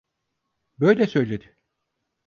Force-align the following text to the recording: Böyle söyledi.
Böyle 0.79 1.07
söyledi. 1.07 1.57